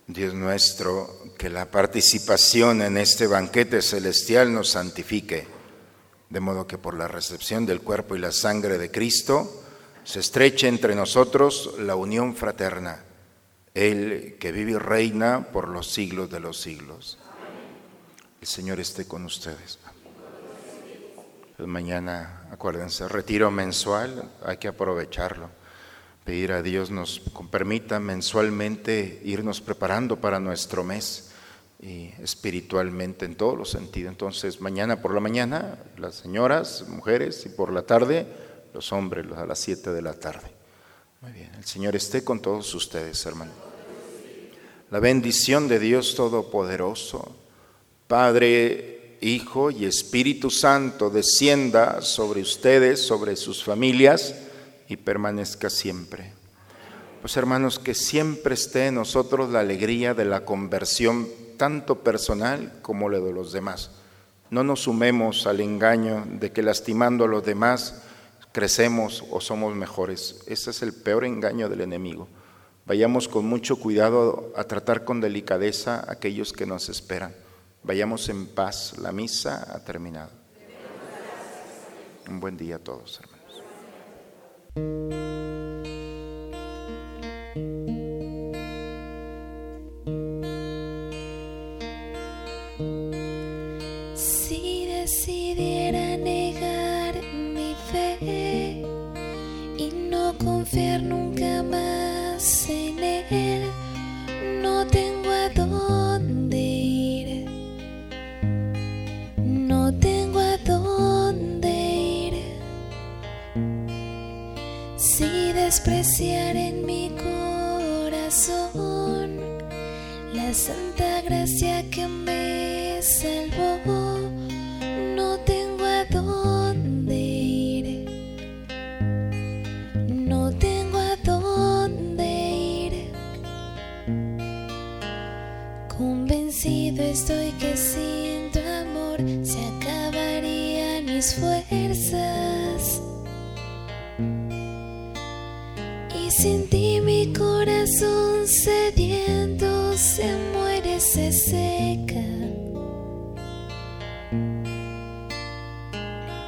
Dios 0.08 0.34
nuestro, 0.34 1.10
que 1.38 1.50
la 1.50 1.66
participación 1.66 2.82
en 2.82 2.98
este 2.98 3.26
banquete 3.26 3.82
celestial 3.82 4.54
nos 4.54 4.70
santifique, 4.70 5.48
de 6.30 6.40
modo 6.40 6.68
que 6.68 6.78
por 6.78 6.94
la 6.94 7.08
recepción 7.08 7.66
del 7.66 7.82
cuerpo 7.82 8.16
y 8.16 8.20
la 8.20 8.32
sangre 8.32 8.78
de 8.78 8.92
Cristo 8.92 9.64
se 10.04 10.20
estreche 10.20 10.68
entre 10.68 10.94
nosotros 10.94 11.74
la 11.80 11.96
unión 11.96 12.36
fraterna, 12.36 13.04
Él 13.74 14.38
que 14.40 14.52
vive 14.52 14.74
y 14.74 14.78
reina 14.78 15.48
por 15.52 15.70
los 15.70 15.92
siglos 15.92 16.30
de 16.30 16.40
los 16.40 16.62
siglos. 16.62 17.18
El 18.42 18.48
Señor 18.48 18.80
esté 18.80 19.08
con 19.08 19.26
ustedes. 19.26 19.80
Pues 21.58 21.68
mañana, 21.68 22.48
acuérdense, 22.52 23.08
retiro 23.08 23.50
mensual, 23.50 24.30
hay 24.46 24.58
que 24.58 24.68
aprovecharlo. 24.68 25.50
Pedir 26.26 26.54
a 26.54 26.64
Dios 26.64 26.90
nos 26.90 27.22
permita 27.52 28.00
mensualmente 28.00 29.22
irnos 29.24 29.62
preparando 29.62 30.20
para 30.20 30.40
nuestro 30.40 30.84
mes 30.84 31.30
y 31.80 32.10
espiritualmente 32.20 33.26
en 33.26 33.36
todos 33.36 33.56
los 33.56 33.70
sentidos. 33.70 34.10
Entonces, 34.10 34.60
mañana 34.60 35.04
por 35.04 35.14
la 35.14 35.20
mañana, 35.20 35.78
las 35.98 36.16
señoras, 36.16 36.86
mujeres, 36.88 37.46
y 37.46 37.50
por 37.50 37.72
la 37.72 37.84
tarde, 37.84 38.26
los 38.74 38.92
hombres, 38.92 39.28
a 39.38 39.46
las 39.46 39.60
7 39.60 39.92
de 39.92 40.02
la 40.02 40.14
tarde. 40.14 40.48
Muy 41.22 41.32
bien, 41.32 41.52
el 41.60 41.66
Señor 41.66 41.96
esté 41.96 42.24
con 42.24 42.42
todos 42.42 42.74
ustedes, 42.74 43.24
hermano. 43.28 43.52
La 44.90 45.00
bendición 45.00 45.68
de 45.68 45.78
Dios 45.78 46.16
Todopoderoso, 46.16 47.36
Padre, 48.08 49.18
Hijo 49.22 49.70
y 49.70 49.86
Espíritu 49.86 50.50
Santo 50.50 51.12
descienda 51.12 52.02
sobre 52.02 52.42
ustedes, 52.42 53.00
sobre 53.00 53.36
sus 53.36 53.64
familias 53.64 54.34
y 54.88 54.98
permanezca 54.98 55.70
siempre. 55.70 56.34
Pues 57.22 57.38
hermanos, 57.38 57.80
que 57.80 57.96
siempre 57.96 58.54
esté 58.54 58.88
en 58.88 58.96
nosotros 58.96 59.50
la 59.50 59.62
alegría 59.62 60.14
de 60.14 60.26
la 60.26 60.46
conversión, 60.46 61.28
tanto 61.58 62.04
personal 62.04 62.80
como 62.82 63.10
la 63.10 63.20
de 63.20 63.34
los 63.34 63.52
demás. 63.52 63.92
No 64.52 64.64
nos 64.64 64.82
sumemos 64.82 65.48
al 65.48 65.60
engaño 65.60 66.26
de 66.30 66.52
que 66.52 66.62
lastimando 66.62 67.26
a 67.26 67.28
los 67.28 67.44
demás 67.44 68.04
crecemos 68.52 69.24
o 69.32 69.42
somos 69.42 69.76
mejores. 69.76 70.44
Ese 70.48 70.70
es 70.70 70.82
el 70.82 70.94
peor 70.94 71.26
engaño 71.26 71.68
del 71.68 71.82
enemigo. 71.82 72.28
Vayamos 72.86 73.28
con 73.28 73.46
mucho 73.46 73.78
cuidado 73.78 74.54
a 74.56 74.64
tratar 74.66 75.04
con 75.04 75.20
delicadeza 75.20 76.02
a 76.02 76.14
aquellos 76.14 76.54
que 76.54 76.68
nos 76.68 76.88
esperan. 76.88 77.34
Vayamos 77.82 78.30
en 78.30 78.46
paz. 78.46 78.98
La 79.00 79.12
misa 79.12 79.68
ha 79.74 79.84
terminado. 79.84 80.30
Un 82.30 82.40
buen 82.40 82.56
día 82.56 82.76
a 82.76 82.80
todos, 82.80 83.20
hermanos. 83.20 83.35
Música 84.78 85.95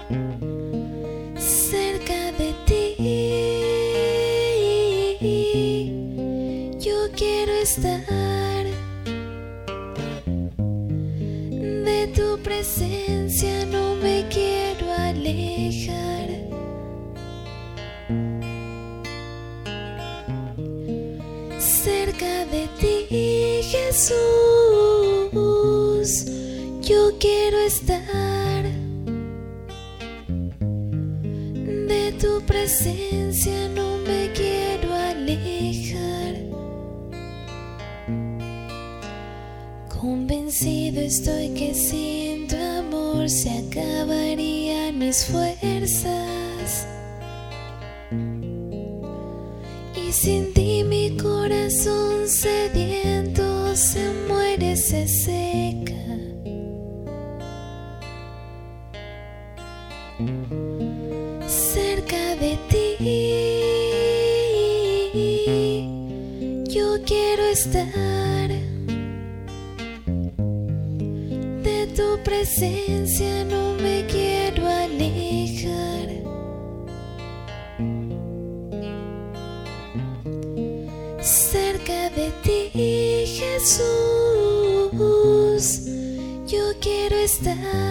Cerca 0.10 0.18
de 2.38 2.54
ti 2.66 2.96
yo 6.80 7.12
quiero 7.14 7.52
estar. 7.52 8.66
De 11.86 12.08
tu 12.16 12.38
presencia 12.42 13.66
no 13.66 13.96
me 13.96 14.26
quiero 14.30 14.90
alejar. 14.94 16.30
Cerca 21.60 22.46
de 22.46 22.70
ti, 22.80 23.08
Jesús, 23.64 24.16
Yo 26.82 27.12
quiero 27.20 27.58
estar 27.60 28.07
no 33.76 33.98
me 34.00 34.32
quiero 34.34 34.94
alejar. 34.94 36.36
Convencido 39.90 41.02
estoy 41.02 41.50
que 41.50 41.74
sin 41.74 42.48
tu 42.48 42.56
amor 42.56 43.30
se 43.30 43.50
acabarían 43.50 45.00
mis 45.00 45.26
fuerzas. 45.26 46.27
Tu 71.98 72.20
presencia 72.24 73.44
no 73.46 73.74
me 73.74 74.06
quiero 74.06 74.68
alejar. 74.68 76.08
cerca 81.20 82.10
de 82.12 82.32
ti, 82.44 82.70
Jesús. 83.40 83.88
Yo 86.46 86.64
quiero 86.80 87.16
estar 87.16 87.87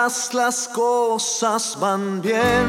Todas 0.00 0.32
las 0.32 0.66
cosas 0.68 1.76
van 1.78 2.22
bien 2.22 2.68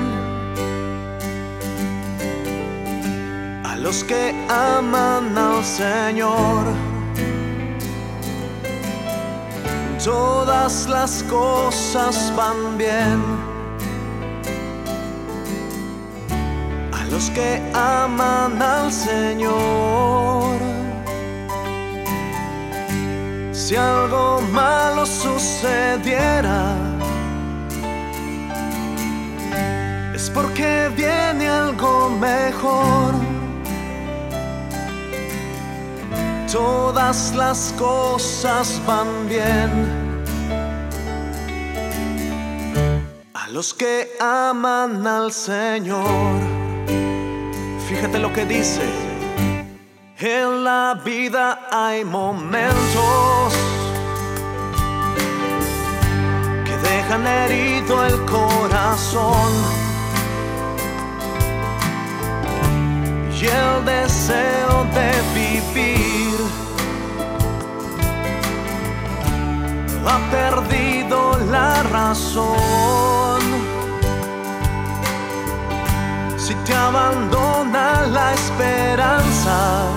a 3.64 3.78
los 3.78 4.04
que 4.04 4.36
aman 4.50 5.38
al 5.38 5.64
Señor. 5.64 6.66
Todas 10.04 10.90
las 10.90 11.24
cosas 11.24 12.34
van 12.36 12.78
bien 12.78 13.22
a 16.92 17.06
los 17.06 17.30
que 17.30 17.62
aman 17.74 18.62
al 18.62 18.92
Señor. 18.92 20.60
Si 23.54 23.78
algo 23.78 24.42
malo 24.52 25.06
sucediera, 25.06 26.91
es 30.22 30.30
porque 30.30 30.90
viene 30.96 31.50
algo 31.50 32.10
mejor. 32.10 33.14
Todas 36.52 37.34
las 37.34 37.74
cosas 37.78 38.80
van 38.86 39.10
bien 39.28 39.72
a 43.34 43.48
los 43.50 43.74
que 43.74 44.12
aman 44.20 45.08
al 45.08 45.32
Señor. 45.32 46.40
Fíjate 47.88 48.20
lo 48.20 48.32
que 48.32 48.46
dice. 48.46 48.86
En 50.20 50.64
la 50.64 51.02
vida 51.04 51.68
hay 51.72 52.06
momentos 52.06 53.54
que 56.66 56.76
dejan 56.90 57.26
herido 57.26 58.06
el 58.06 58.18
corazón 58.26 59.81
y 63.42 63.46
el 63.46 63.86
deseo 63.86 64.86
de 64.94 65.12
vivir 65.34 66.38
ha 70.06 70.20
perdido 70.30 71.40
la 71.50 71.82
razón. 71.84 73.42
Si 76.38 76.54
te 76.66 76.74
abandona 76.74 78.04
la 78.08 78.34
esperanza, 78.34 79.88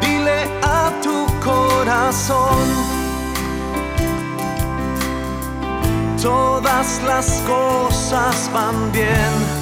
dile 0.00 0.50
a 0.62 0.90
tu 1.02 1.26
corazón, 1.40 2.66
todas 6.20 7.00
las 7.06 7.42
cosas 7.46 8.50
van 8.52 8.92
bien. 8.92 9.61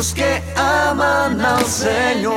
los 0.00 0.14
que 0.14 0.42
aman 0.56 1.38
al 1.42 1.62
Señor. 1.66 2.32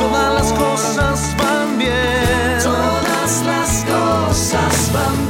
Todas 0.00 0.34
las 0.34 0.52
cosas 0.52 1.36
van 1.38 1.78
bien. 1.78 2.58
Todas 2.60 3.44
las 3.46 3.84
cosas 3.84 4.90
van 4.92 5.16
bien. 5.16 5.29